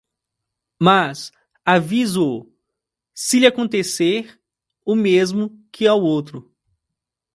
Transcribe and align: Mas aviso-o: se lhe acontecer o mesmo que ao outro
Mas 0.79 1.31
aviso-o: 1.63 2.51
se 3.13 3.37
lhe 3.37 3.45
acontecer 3.45 4.41
o 4.83 4.95
mesmo 4.95 5.63
que 5.71 5.85
ao 5.85 6.01
outro 6.01 6.51